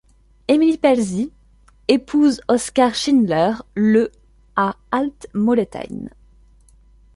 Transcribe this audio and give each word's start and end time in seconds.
Émilie 0.47 0.79
Pelzi 0.79 1.31
épousa 1.87 2.41
Oskar 2.47 2.95
Schindler 2.95 3.53
le 3.75 4.11
à 4.55 4.75
Alt 4.89 5.27
Moletein. 5.35 6.09